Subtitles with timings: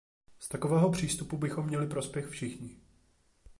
[0.39, 2.75] Z takového přístupu bychom měli prospěch všichni.